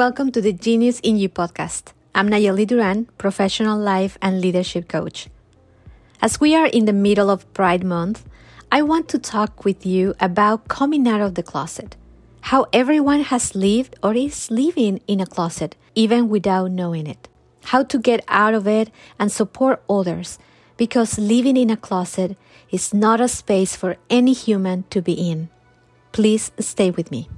Welcome 0.00 0.32
to 0.32 0.40
the 0.40 0.54
Genius 0.54 0.98
in 1.00 1.18
You 1.18 1.28
podcast. 1.28 1.92
I'm 2.14 2.30
Nayely 2.30 2.66
Duran, 2.66 3.04
professional 3.18 3.78
life 3.78 4.16
and 4.22 4.40
leadership 4.40 4.88
coach. 4.88 5.28
As 6.22 6.40
we 6.40 6.54
are 6.54 6.68
in 6.68 6.86
the 6.86 6.94
middle 6.94 7.28
of 7.28 7.44
Pride 7.52 7.84
Month, 7.84 8.26
I 8.72 8.80
want 8.80 9.10
to 9.10 9.18
talk 9.18 9.66
with 9.66 9.84
you 9.84 10.14
about 10.18 10.68
coming 10.68 11.06
out 11.06 11.20
of 11.20 11.34
the 11.34 11.42
closet. 11.42 11.96
How 12.40 12.64
everyone 12.72 13.24
has 13.24 13.54
lived 13.54 13.94
or 14.02 14.14
is 14.14 14.50
living 14.50 15.02
in 15.06 15.20
a 15.20 15.26
closet, 15.26 15.76
even 15.94 16.30
without 16.30 16.70
knowing 16.70 17.06
it. 17.06 17.28
How 17.64 17.82
to 17.82 17.98
get 17.98 18.24
out 18.26 18.54
of 18.54 18.66
it 18.66 18.90
and 19.18 19.30
support 19.30 19.82
others, 19.86 20.38
because 20.78 21.18
living 21.18 21.58
in 21.58 21.68
a 21.68 21.76
closet 21.76 22.38
is 22.70 22.94
not 22.94 23.20
a 23.20 23.28
space 23.28 23.76
for 23.76 23.98
any 24.08 24.32
human 24.32 24.84
to 24.88 25.02
be 25.02 25.12
in. 25.12 25.50
Please 26.12 26.52
stay 26.58 26.90
with 26.90 27.10
me. 27.10 27.28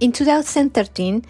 In 0.00 0.12
2013, 0.12 1.24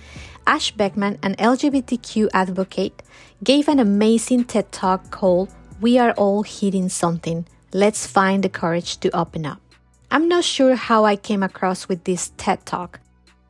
Ash 0.47 0.75
Beckham, 0.75 1.19
an 1.23 1.35
LGBTQ 1.37 2.29
advocate, 2.35 3.03
gave 3.43 3.67
an 3.67 3.79
amazing 3.79 4.45
TED 4.45 4.71
talk 4.73 5.11
called 5.11 5.49
We 5.81 5.99
Are 5.99 6.13
All 6.13 6.43
Hiding 6.43 6.91
Something. 6.91 7.47
Let's 7.73 8.07
Find 8.07 8.45
the 8.45 8.51
Courage 8.51 8.99
to 9.01 9.11
Open 9.17 9.47
Up. 9.47 9.63
I'm 10.11 10.29
not 10.29 10.45
sure 10.45 10.75
how 10.75 11.07
I 11.07 11.17
came 11.17 11.43
across 11.43 11.89
with 11.89 12.05
this 12.05 12.33
TED 12.37 12.67
talk, 12.67 13.01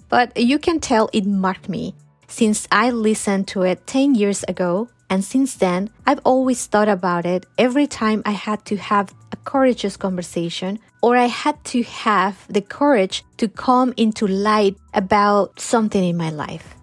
but 0.08 0.36
you 0.36 0.58
can 0.60 0.78
tell 0.78 1.10
it 1.12 1.26
marked 1.26 1.68
me 1.68 1.96
since 2.28 2.68
I 2.70 2.90
listened 2.90 3.48
to 3.48 3.62
it 3.62 3.88
10 3.88 4.14
years 4.14 4.44
ago 4.46 4.88
and 5.10 5.24
since 5.24 5.54
then, 5.54 5.90
I've 6.06 6.20
always 6.22 6.66
thought 6.66 6.88
about 6.88 7.24
it 7.24 7.46
every 7.56 7.86
time 7.86 8.22
I 8.26 8.32
had 8.32 8.64
to 8.66 8.76
have 8.76 9.14
a 9.32 9.36
courageous 9.36 9.96
conversation 9.96 10.78
or 11.02 11.16
I 11.16 11.26
had 11.26 11.62
to 11.66 11.82
have 11.82 12.46
the 12.48 12.60
courage 12.60 13.24
to 13.36 13.48
come 13.48 13.94
into 13.96 14.26
light 14.26 14.76
about 14.94 15.60
something 15.60 16.04
in 16.04 16.16
my 16.16 16.30
life. 16.30 16.74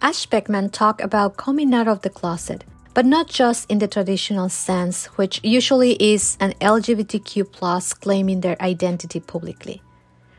Ash 0.00 0.26
Beckham 0.28 0.70
talked 0.70 1.00
about 1.00 1.36
coming 1.36 1.72
out 1.74 1.88
of 1.88 2.02
the 2.02 2.10
closet, 2.10 2.64
but 2.94 3.06
not 3.06 3.28
just 3.28 3.70
in 3.70 3.78
the 3.78 3.88
traditional 3.88 4.48
sense, 4.48 5.06
which 5.16 5.40
usually 5.42 5.92
is 5.94 6.36
an 6.40 6.52
LGBTQ 6.60 7.50
plus 7.50 7.92
claiming 7.92 8.40
their 8.40 8.60
identity 8.62 9.20
publicly. 9.20 9.82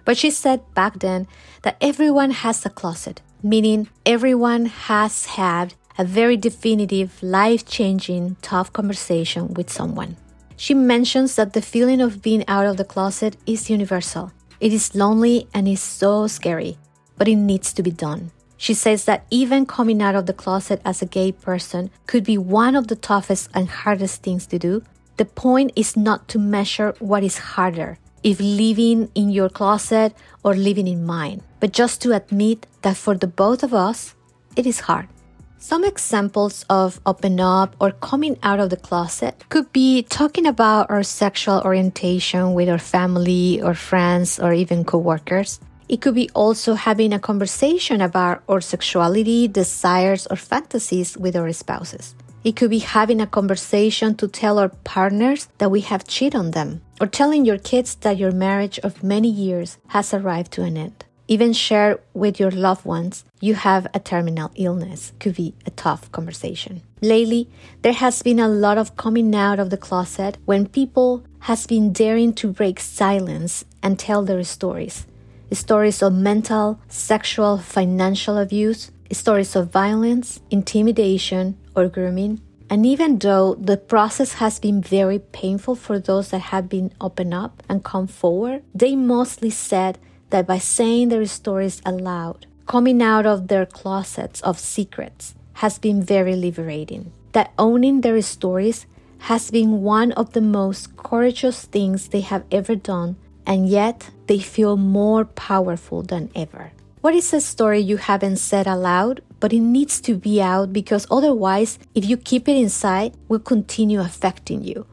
But 0.05 0.17
she 0.17 0.29
said 0.29 0.61
back 0.73 0.99
then 0.99 1.27
that 1.63 1.77
everyone 1.81 2.31
has 2.31 2.65
a 2.65 2.69
closet, 2.69 3.21
meaning 3.41 3.89
everyone 4.05 4.67
has 4.67 5.25
had 5.25 5.73
a 5.97 6.05
very 6.05 6.37
definitive, 6.37 7.21
life 7.23 7.65
changing, 7.65 8.37
tough 8.41 8.71
conversation 8.71 9.53
with 9.53 9.69
someone. 9.69 10.17
She 10.57 10.73
mentions 10.73 11.35
that 11.35 11.53
the 11.53 11.61
feeling 11.61 12.01
of 12.01 12.21
being 12.21 12.43
out 12.47 12.65
of 12.65 12.77
the 12.77 12.85
closet 12.85 13.35
is 13.45 13.69
universal. 13.69 14.31
It 14.59 14.71
is 14.71 14.95
lonely 14.95 15.47
and 15.53 15.67
is 15.67 15.81
so 15.81 16.27
scary, 16.27 16.77
but 17.17 17.27
it 17.27 17.35
needs 17.35 17.73
to 17.73 17.83
be 17.83 17.91
done. 17.91 18.31
She 18.57 18.73
says 18.73 19.03
that 19.05 19.25
even 19.29 19.65
coming 19.65 20.01
out 20.01 20.15
of 20.15 20.27
the 20.27 20.33
closet 20.33 20.81
as 20.85 21.01
a 21.01 21.05
gay 21.05 21.31
person 21.33 21.91
could 22.07 22.23
be 22.23 22.37
one 22.37 22.75
of 22.75 22.87
the 22.87 22.95
toughest 22.95 23.49
and 23.53 23.67
hardest 23.67 24.23
things 24.23 24.45
to 24.47 24.57
do. 24.57 24.83
The 25.17 25.25
point 25.25 25.71
is 25.75 25.97
not 25.97 26.27
to 26.29 26.39
measure 26.39 26.95
what 26.99 27.23
is 27.23 27.37
harder, 27.55 27.99
if 28.23 28.39
living 28.39 29.09
in 29.13 29.29
your 29.29 29.49
closet 29.49 30.13
or 30.41 30.55
living 30.55 30.87
in 30.87 31.05
mine, 31.05 31.41
but 31.59 31.73
just 31.73 32.01
to 32.01 32.15
admit 32.15 32.65
that 32.81 32.97
for 32.97 33.15
the 33.15 33.27
both 33.27 33.61
of 33.61 33.73
us, 33.73 34.15
it 34.55 34.65
is 34.65 34.81
hard. 34.81 35.07
Some 35.57 35.83
examples 35.83 36.63
of 36.69 36.99
open 37.05 37.39
up 37.39 37.75
or 37.79 37.91
coming 37.91 38.37
out 38.43 38.59
of 38.59 38.69
the 38.69 38.77
closet 38.77 39.43
could 39.49 39.71
be 39.71 40.03
talking 40.03 40.45
about 40.45 40.91
our 40.91 41.01
sexual 41.01 41.61
orientation 41.65 42.53
with 42.53 42.69
our 42.69 42.77
family 42.77 43.61
or 43.61 43.73
friends 43.73 44.39
or 44.39 44.53
even 44.53 44.85
coworkers. 44.85 45.59
It 45.87 46.01
could 46.01 46.15
be 46.15 46.29
also 46.33 46.73
having 46.73 47.13
a 47.13 47.19
conversation 47.19 48.01
about 48.01 48.43
our 48.49 48.61
sexuality, 48.61 49.47
desires, 49.47 50.27
or 50.27 50.35
fantasies 50.35 51.17
with 51.17 51.35
our 51.35 51.51
spouses. 51.53 52.15
It 52.43 52.55
could 52.55 52.69
be 52.69 52.79
having 52.79 53.21
a 53.21 53.27
conversation 53.27 54.15
to 54.17 54.27
tell 54.27 54.59
our 54.59 54.69
partners 54.69 55.47
that 55.57 55.71
we 55.71 55.81
have 55.81 56.07
cheated 56.07 56.35
on 56.35 56.51
them, 56.51 56.81
or 57.01 57.07
telling 57.07 57.45
your 57.45 57.57
kids 57.57 57.95
that 58.01 58.17
your 58.17 58.31
marriage 58.31 58.77
of 58.79 59.03
many 59.03 59.29
years 59.29 59.77
has 59.87 60.13
arrived 60.13 60.51
to 60.53 60.63
an 60.63 60.77
end 60.77 61.04
even 61.27 61.53
share 61.53 61.99
with 62.13 62.39
your 62.39 62.51
loved 62.51 62.85
ones 62.85 63.25
you 63.39 63.55
have 63.55 63.87
a 63.93 63.99
terminal 63.99 64.51
illness 64.55 65.11
could 65.19 65.35
be 65.35 65.53
a 65.65 65.71
tough 65.71 66.11
conversation. 66.11 66.81
Lately, 67.01 67.49
there 67.81 67.93
has 67.93 68.21
been 68.21 68.39
a 68.39 68.47
lot 68.47 68.77
of 68.77 68.95
coming 68.95 69.35
out 69.35 69.59
of 69.59 69.69
the 69.69 69.77
closet 69.77 70.37
when 70.45 70.67
people 70.67 71.23
has 71.41 71.67
been 71.67 71.93
daring 71.93 72.33
to 72.33 72.51
break 72.51 72.79
silence 72.79 73.65
and 73.83 73.99
tell 73.99 74.23
their 74.23 74.43
stories. 74.43 75.05
Stories 75.51 76.01
of 76.01 76.13
mental, 76.13 76.79
sexual, 76.87 77.57
financial 77.59 78.37
abuse, 78.37 78.91
stories 79.11 79.55
of 79.55 79.71
violence, 79.71 80.41
intimidation, 80.49 81.57
or 81.75 81.87
grooming. 81.87 82.41
And 82.69 82.85
even 82.85 83.19
though 83.19 83.53
the 83.55 83.77
process 83.77 84.33
has 84.33 84.59
been 84.59 84.81
very 84.81 85.19
painful 85.19 85.75
for 85.75 85.99
those 85.99 86.29
that 86.29 86.49
have 86.49 86.67
been 86.67 86.91
open 86.99 87.31
up 87.31 87.61
and 87.69 87.83
come 87.83 88.07
forward, 88.07 88.63
they 88.73 88.95
mostly 88.95 89.51
said 89.51 89.99
that 90.35 90.45
by 90.45 90.57
saying 90.57 91.07
their 91.07 91.25
stories 91.25 91.81
aloud, 91.85 92.45
coming 92.67 93.01
out 93.01 93.25
of 93.25 93.47
their 93.47 93.65
closets 93.65 94.41
of 94.41 94.59
secrets 94.59 95.33
has 95.63 95.79
been 95.79 96.03
very 96.03 96.35
liberating. 96.35 97.13
That 97.31 97.53
owning 97.57 98.01
their 98.01 98.21
stories 98.21 98.85
has 99.31 99.49
been 99.49 99.81
one 99.81 100.11
of 100.11 100.33
the 100.33 100.41
most 100.41 100.97
courageous 100.97 101.63
things 101.63 102.09
they 102.09 102.19
have 102.19 102.43
ever 102.51 102.75
done, 102.75 103.15
and 103.47 103.69
yet 103.69 104.09
they 104.27 104.39
feel 104.39 104.75
more 104.75 105.23
powerful 105.23 106.01
than 106.01 106.29
ever. 106.35 106.73
What 106.99 107.15
is 107.15 107.31
a 107.33 107.39
story 107.39 107.79
you 107.79 107.95
haven't 107.95 108.43
said 108.43 108.67
aloud, 108.67 109.21
but 109.39 109.53
it 109.53 109.61
needs 109.61 110.01
to 110.01 110.17
be 110.17 110.41
out 110.41 110.73
because 110.73 111.07
otherwise, 111.09 111.79
if 111.95 112.03
you 112.03 112.17
keep 112.17 112.49
it 112.49 112.57
inside, 112.57 113.15
will 113.29 113.39
continue 113.39 114.01
affecting 114.01 114.65
you, 114.65 114.85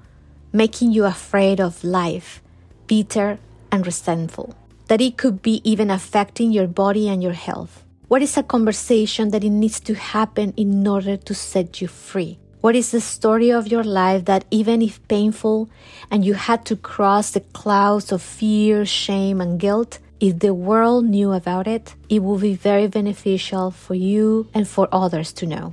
making 0.52 0.92
you 0.92 1.04
afraid 1.04 1.58
of 1.58 1.82
life, 1.82 2.40
bitter, 2.86 3.40
and 3.72 3.84
resentful 3.84 4.54
that 4.92 5.00
it 5.00 5.16
could 5.16 5.40
be 5.40 5.62
even 5.64 5.90
affecting 5.90 6.52
your 6.52 6.66
body 6.66 7.08
and 7.08 7.22
your 7.22 7.32
health? 7.32 7.82
What 8.08 8.20
is 8.20 8.36
a 8.36 8.42
conversation 8.42 9.30
that 9.30 9.42
it 9.42 9.48
needs 9.48 9.80
to 9.80 9.94
happen 9.94 10.52
in 10.54 10.86
order 10.86 11.16
to 11.16 11.34
set 11.34 11.80
you 11.80 11.88
free? 11.88 12.38
What 12.60 12.76
is 12.76 12.90
the 12.90 13.00
story 13.00 13.48
of 13.48 13.68
your 13.68 13.84
life 13.84 14.26
that 14.26 14.44
even 14.50 14.82
if 14.82 15.00
painful 15.08 15.70
and 16.10 16.26
you 16.26 16.34
had 16.34 16.66
to 16.66 16.76
cross 16.76 17.30
the 17.30 17.40
clouds 17.40 18.12
of 18.12 18.20
fear, 18.20 18.84
shame, 18.84 19.40
and 19.40 19.58
guilt, 19.58 19.98
if 20.20 20.40
the 20.40 20.52
world 20.52 21.06
knew 21.06 21.32
about 21.32 21.66
it, 21.66 21.94
it 22.10 22.22
would 22.22 22.42
be 22.42 22.54
very 22.54 22.86
beneficial 22.86 23.70
for 23.70 23.94
you 23.94 24.46
and 24.52 24.68
for 24.68 24.88
others 24.92 25.32
to 25.32 25.46
know. 25.46 25.72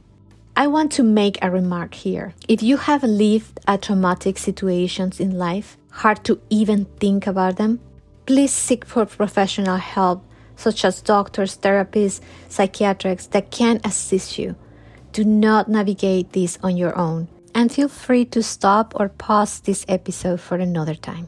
I 0.56 0.68
want 0.68 0.94
to 0.94 1.04
make 1.04 1.38
a 1.42 1.52
remark 1.52 1.94
here. 1.94 2.36
If 2.48 2.64
you 2.64 2.78
have 2.78 3.04
lived 3.04 3.60
a 3.68 3.78
traumatic 3.78 4.38
situations 4.38 5.20
in 5.20 5.38
life, 5.38 5.76
hard 5.92 6.24
to 6.24 6.40
even 6.50 6.86
think 7.02 7.28
about 7.28 7.58
them, 7.58 7.82
please 8.30 8.54
seek 8.54 8.86
for 8.86 9.08
professional 9.08 9.78
help, 9.78 10.24
such 10.56 10.86
as 10.86 11.02
doctors, 11.02 11.58
therapists, 11.58 12.22
psychiatrists 12.48 13.26
that 13.30 13.50
can 13.50 13.82
assist 13.84 14.38
you. 14.38 14.56
Do 15.14 15.24
not 15.24 15.68
navigate 15.68 16.34
this 16.34 16.60
on 16.62 16.78
your 16.78 16.96
own, 16.96 17.28
and 17.56 17.74
feel 17.74 17.90
free 17.90 18.26
to 18.26 18.44
stop 18.44 18.94
or 19.00 19.10
pause 19.10 19.60
this 19.62 19.84
episode 19.90 20.40
for 20.40 20.58
another 20.58 20.94
time. 20.94 21.28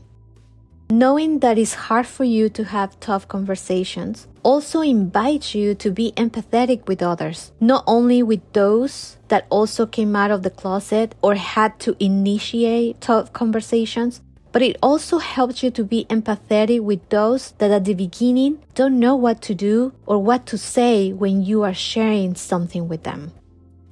Knowing 0.91 1.39
that 1.39 1.57
it's 1.57 1.89
hard 1.89 2.05
for 2.05 2.23
you 2.23 2.49
to 2.49 2.65
have 2.65 2.99
tough 2.99 3.27
conversations 3.27 4.27
also 4.43 4.81
invites 4.81 5.55
you 5.55 5.73
to 5.73 5.89
be 5.89 6.13
empathetic 6.17 6.85
with 6.85 7.01
others, 7.01 7.51
not 7.59 7.83
only 7.87 8.21
with 8.21 8.41
those 8.53 9.17
that 9.29 9.47
also 9.49 9.87
came 9.87 10.15
out 10.15 10.29
of 10.29 10.43
the 10.43 10.51
closet 10.51 11.15
or 11.23 11.33
had 11.33 11.79
to 11.79 11.95
initiate 11.99 13.01
tough 13.01 13.33
conversations, 13.33 14.21
but 14.51 14.61
it 14.61 14.77
also 14.81 15.17
helps 15.17 15.63
you 15.63 15.71
to 15.71 15.83
be 15.83 16.05
empathetic 16.09 16.81
with 16.81 17.07
those 17.09 17.51
that 17.57 17.71
at 17.71 17.85
the 17.85 17.93
beginning 17.93 18.59
don't 18.75 18.99
know 18.99 19.15
what 19.15 19.41
to 19.41 19.55
do 19.55 19.93
or 20.05 20.21
what 20.21 20.45
to 20.45 20.57
say 20.57 21.11
when 21.13 21.43
you 21.43 21.63
are 21.63 21.73
sharing 21.73 22.35
something 22.35 22.87
with 22.87 23.03
them. 23.03 23.31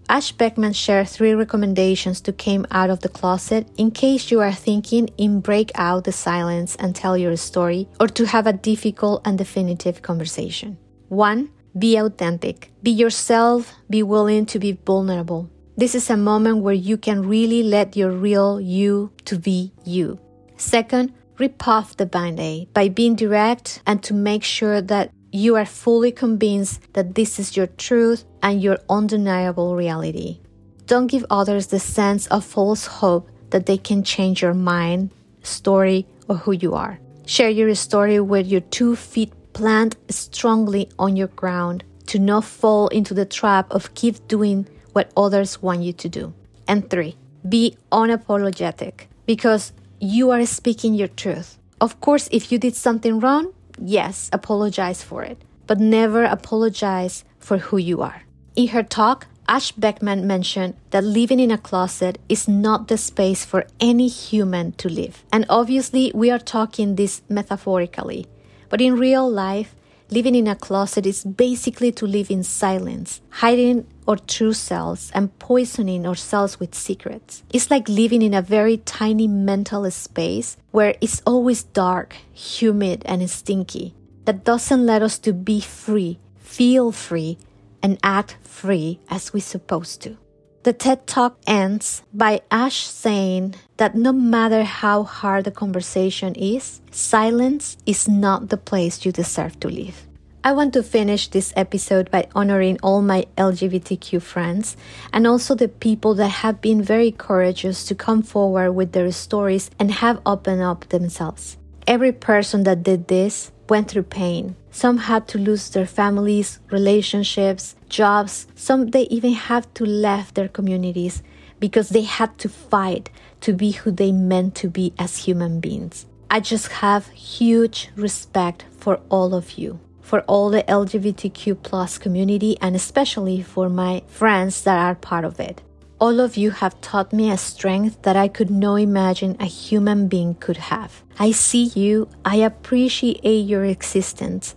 Ash 0.10 0.34
Beckham 0.34 0.74
shared 0.74 1.08
three 1.08 1.34
recommendations 1.34 2.20
to 2.22 2.34
come 2.34 2.66
out 2.72 2.90
of 2.90 3.02
the 3.02 3.10
closet 3.10 3.68
in 3.78 3.92
case 3.92 4.32
you 4.32 4.40
are 4.40 4.52
thinking 4.52 5.08
in 5.18 5.40
break 5.40 5.72
out 5.76 6.04
the 6.04 6.12
silence 6.12 6.76
and 6.78 6.96
tell 6.96 7.16
your 7.16 7.36
story 7.38 7.88
or 8.00 8.08
to 8.08 8.26
have 8.26 8.48
a 8.48 8.54
difficult 8.54 9.22
and 9.24 9.38
definitive 9.38 10.02
conversation. 10.02 10.80
1. 11.10 11.52
Be 11.78 11.96
authentic. 11.96 12.72
Be 12.82 12.90
yourself, 12.90 13.76
be 13.88 14.02
willing 14.02 14.48
to 14.48 14.58
be 14.58 14.72
vulnerable. 14.84 15.48
This 15.78 15.94
is 15.94 16.10
a 16.10 16.18
moment 16.18 16.64
where 16.64 16.74
you 16.74 16.98
can 16.98 17.28
really 17.28 17.62
let 17.62 17.96
your 17.96 18.12
real 18.12 18.60
you 18.60 19.12
to 19.26 19.38
be 19.38 19.72
you. 19.86 20.20
Second, 20.60 21.14
rip 21.38 21.66
off 21.70 21.96
the 21.96 22.06
band 22.06 22.38
aid 22.38 22.74
by 22.74 22.90
being 22.90 23.16
direct 23.16 23.82
and 23.88 24.04
to 24.04 24.14
make 24.14 24.44
sure 24.44 24.82
that 24.82 25.10
you 25.32 25.56
are 25.56 25.66
fully 25.66 26.12
convinced 26.12 26.82
that 26.94 27.16
this 27.16 27.40
is 27.40 27.56
your 27.56 27.68
truth 27.68 28.26
and 28.44 28.62
your 28.62 28.78
undeniable 28.90 29.78
reality. 29.78 30.42
Don't 30.86 31.08
give 31.08 31.26
others 31.30 31.68
the 31.68 31.80
sense 31.80 32.28
of 32.28 32.44
false 32.44 32.86
hope 32.86 33.30
that 33.52 33.68
they 33.68 33.78
can 33.78 34.04
change 34.04 34.42
your 34.42 34.54
mind, 34.54 35.12
story, 35.44 36.06
or 36.28 36.36
who 36.36 36.52
you 36.52 36.74
are. 36.74 37.00
Share 37.26 37.50
your 37.50 37.74
story 37.74 38.20
with 38.20 38.46
your 38.46 38.62
two 38.62 38.98
feet 38.98 39.32
planted 39.54 39.98
strongly 40.12 40.90
on 41.00 41.16
your 41.16 41.28
ground 41.28 41.86
to 42.08 42.20
not 42.20 42.44
fall 42.44 42.90
into 42.90 43.14
the 43.14 43.26
trap 43.26 43.72
of 43.72 43.94
keep 43.94 44.28
doing 44.28 44.68
what 44.92 45.12
others 45.16 45.62
want 45.62 45.84
you 45.84 45.94
to 45.94 46.10
do. 46.10 46.34
And 46.68 46.90
three, 46.90 47.16
be 47.48 47.78
unapologetic 47.94 49.06
because 49.26 49.72
you 50.00 50.32
are 50.32 50.46
speaking 50.46 50.94
your 50.94 51.10
truth. 51.10 51.58
Of 51.82 52.00
course, 52.00 52.30
if 52.32 52.52
you 52.52 52.58
did 52.58 52.76
something 52.76 53.20
wrong, 53.20 53.54
yes, 53.78 54.30
apologize 54.32 55.04
for 55.04 55.24
it, 55.24 55.38
but 55.68 55.80
never 55.80 56.24
apologize 56.24 57.24
for 57.40 57.58
who 57.58 57.78
you 57.78 58.02
are. 58.02 58.24
In 58.56 58.70
her 58.70 58.84
talk, 58.84 59.28
Ash 59.48 59.74
Beckham 59.74 60.24
mentioned 60.24 60.76
that 60.92 61.04
living 61.04 61.40
in 61.40 61.52
a 61.52 61.58
closet 61.58 62.20
is 62.30 62.48
not 62.48 62.88
the 62.88 62.98
space 62.98 63.44
for 63.44 63.66
any 63.80 64.08
human 64.08 64.74
to 64.74 64.88
live. 64.90 65.24
And 65.32 65.46
obviously, 65.50 66.12
we 66.14 66.30
are 66.30 66.40
talking 66.40 66.96
this 66.96 67.22
metaphorically. 67.30 68.28
But 68.70 68.82
in 68.82 69.00
real 69.00 69.28
life, 69.30 69.74
living 70.12 70.36
in 70.36 70.48
a 70.48 70.56
closet 70.56 71.06
is 71.06 71.24
basically 71.24 71.92
to 71.92 72.06
live 72.06 72.32
in 72.32 72.44
silence, 72.44 73.22
hiding 73.30 73.86
our 74.08 74.18
true 74.18 74.54
selves 74.54 75.12
and 75.14 75.38
poisoning 75.40 76.06
ourselves 76.06 76.60
with 76.60 76.74
secrets. 76.74 77.44
It's 77.54 77.70
like 77.70 77.88
living 77.88 78.22
in 78.22 78.34
a 78.34 78.42
very 78.42 78.78
tiny 78.78 79.28
mental 79.28 79.90
space 79.92 80.58
where 80.72 80.96
it's 81.02 81.22
always 81.26 81.64
dark, 81.64 82.16
humid, 82.34 83.04
and 83.06 83.30
stinky. 83.30 83.94
That 84.26 84.44
doesn't 84.44 84.86
let 84.86 85.02
us 85.02 85.20
to 85.20 85.34
be 85.34 85.62
free, 85.62 86.20
feel 86.38 86.92
free, 86.92 87.38
and 87.82 87.98
act 88.04 88.38
free 88.44 89.00
as 89.10 89.34
we're 89.34 89.42
supposed 89.42 90.02
to. 90.04 90.18
The 90.64 90.74
TED 90.74 91.08
Talk 91.08 91.38
ends 91.48 92.04
by 92.14 92.42
Ash 92.52 92.84
saying 92.84 93.56
that 93.78 93.96
no 93.96 94.12
matter 94.12 94.66
how 94.66 95.04
hard 95.04 95.46
the 95.46 95.52
conversation 95.52 96.36
is, 96.36 96.82
silence 96.92 97.78
is 97.86 98.10
not 98.10 98.50
the 98.50 98.58
place 98.58 99.06
you 99.06 99.14
deserve 99.14 99.58
to 99.62 99.70
live. 99.70 100.06
I 100.44 100.52
want 100.52 100.74
to 100.74 100.84
finish 100.84 101.30
this 101.30 101.54
episode 101.56 102.12
by 102.12 102.28
honoring 102.36 102.78
all 102.84 103.02
my 103.02 103.26
LGBTQ 103.38 104.22
friends 104.22 104.76
and 105.14 105.26
also 105.26 105.56
the 105.56 105.70
people 105.70 106.14
that 106.16 106.44
have 106.44 106.60
been 106.60 106.82
very 106.82 107.12
courageous 107.12 107.86
to 107.86 107.96
come 107.96 108.22
forward 108.22 108.74
with 108.74 108.92
their 108.92 109.12
stories 109.14 109.72
and 109.80 109.92
have 109.92 110.20
opened 110.26 110.62
up 110.62 110.90
themselves. 110.90 111.56
Every 111.90 112.12
person 112.12 112.66
that 112.66 112.84
did 112.84 113.08
this 113.08 113.52
went 113.68 113.90
through 113.90 114.04
pain. 114.04 114.56
Some 114.70 115.00
had 115.00 115.28
to 115.30 115.40
lose 115.40 115.72
their 115.72 115.88
families, 115.88 116.60
relationships, 116.70 117.76
jobs. 117.90 118.46
Some 118.54 118.92
they 118.92 119.08
even 119.10 119.34
have 119.34 119.74
to 119.74 119.86
left 119.88 120.36
their 120.36 120.50
communities 120.50 121.24
because 121.60 121.90
they 121.90 122.04
had 122.04 122.38
to 122.38 122.48
fight 122.48 123.10
to 123.42 123.54
be 123.54 123.72
who 123.72 123.90
they 123.90 124.12
meant 124.12 124.54
to 124.58 124.70
be 124.70 124.94
as 125.00 125.26
human 125.26 125.60
beings. 125.60 126.06
I 126.30 126.42
just 126.42 126.68
have 126.74 127.08
huge 127.08 127.90
respect 127.96 128.66
for 128.78 129.00
all 129.10 129.34
of 129.34 129.58
you, 129.58 129.80
for 130.00 130.20
all 130.28 130.52
the 130.52 130.62
LGBTQ 130.62 131.64
plus 131.64 131.98
community 131.98 132.56
and 132.62 132.76
especially 132.76 133.42
for 133.42 133.68
my 133.68 134.04
friends 134.06 134.62
that 134.62 134.78
are 134.78 134.94
part 134.94 135.26
of 135.26 135.40
it. 135.40 135.64
All 136.00 136.22
of 136.22 136.38
you 136.38 136.52
have 136.52 136.80
taught 136.80 137.12
me 137.12 137.30
a 137.30 137.36
strength 137.36 138.04
that 138.04 138.16
I 138.16 138.30
could 138.30 138.50
not 138.50 138.76
imagine 138.78 139.36
a 139.38 139.46
human 139.46 140.08
being 140.08 140.36
could 140.36 140.56
have. 140.56 141.04
I 141.20 141.32
see 141.32 141.66
you, 141.76 142.08
I 142.24 142.38
appreciate 142.38 143.26
your 143.26 143.66
existence. 143.66 144.56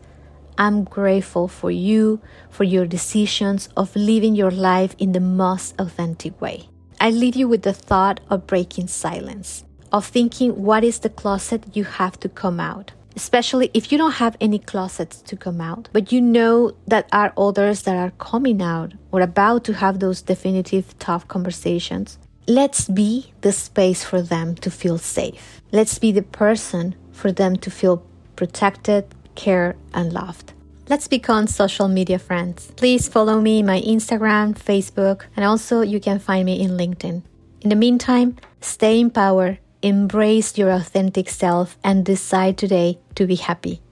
I'm 0.56 0.84
grateful 0.84 1.48
for 1.48 1.72
you, 1.72 2.20
for 2.48 2.62
your 2.62 2.86
decisions 2.86 3.68
of 3.76 3.96
living 3.96 4.36
your 4.36 4.52
life 4.52 4.94
in 5.00 5.10
the 5.10 5.20
most 5.20 5.74
authentic 5.80 6.40
way. 6.40 6.68
I 7.00 7.10
leave 7.10 7.34
you 7.34 7.48
with 7.48 7.62
the 7.62 7.72
thought 7.72 8.20
of 8.30 8.46
breaking 8.46 8.86
silence, 8.86 9.64
of 9.90 10.06
thinking 10.06 10.62
what 10.62 10.84
is 10.84 11.00
the 11.00 11.10
closet 11.10 11.76
you 11.76 11.82
have 11.82 12.20
to 12.20 12.28
come 12.28 12.60
out 12.60 12.92
especially 13.16 13.70
if 13.74 13.90
you 13.90 13.98
don't 13.98 14.12
have 14.12 14.36
any 14.40 14.58
closets 14.58 15.20
to 15.22 15.36
come 15.36 15.60
out, 15.60 15.88
but 15.92 16.12
you 16.12 16.20
know 16.20 16.72
that 16.86 17.08
are 17.12 17.32
others 17.36 17.82
that 17.82 17.96
are 17.96 18.12
coming 18.12 18.62
out 18.62 18.92
or 19.10 19.20
about 19.20 19.64
to 19.64 19.74
have 19.74 19.98
those 19.98 20.22
definitive 20.22 20.98
tough 20.98 21.26
conversations. 21.28 22.18
Let's 22.48 22.88
be 22.88 23.32
the 23.42 23.52
space 23.52 24.02
for 24.04 24.20
them 24.20 24.56
to 24.56 24.70
feel 24.70 24.98
safe. 24.98 25.62
Let's 25.70 25.98
be 25.98 26.12
the 26.12 26.22
person 26.22 26.96
for 27.12 27.30
them 27.30 27.56
to 27.56 27.70
feel 27.70 28.04
protected, 28.36 29.14
cared, 29.34 29.76
and 29.94 30.12
loved. 30.12 30.52
Let's 30.88 31.06
become 31.06 31.46
social 31.46 31.88
media 31.88 32.18
friends. 32.18 32.72
Please 32.76 33.08
follow 33.08 33.40
me 33.40 33.60
in 33.60 33.66
my 33.66 33.80
Instagram, 33.80 34.58
Facebook, 34.58 35.22
and 35.36 35.44
also 35.44 35.80
you 35.80 36.00
can 36.00 36.18
find 36.18 36.44
me 36.44 36.60
in 36.60 36.72
LinkedIn. 36.72 37.22
In 37.60 37.70
the 37.70 37.76
meantime, 37.76 38.36
stay 38.60 38.98
in 38.98 39.10
power 39.10 39.58
embrace 39.82 40.56
your 40.56 40.70
authentic 40.70 41.28
self 41.28 41.76
and 41.82 42.04
decide 42.04 42.56
today 42.56 42.98
to 43.16 43.26
be 43.26 43.34
happy. 43.34 43.82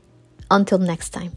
Until 0.51 0.79
next 0.79 1.11
time. 1.11 1.33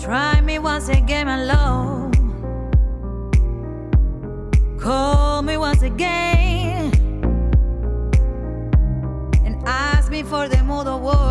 Try 0.00 0.40
me 0.42 0.58
once 0.58 0.88
again. 0.88 1.24
Call 4.78 5.40
me 5.40 5.56
once 5.56 5.80
again 5.80 6.92
and 9.46 9.56
ask 9.66 10.10
me 10.10 10.22
for 10.22 10.46
the 10.46 10.62
mother 10.62 10.96
word. 10.98 11.23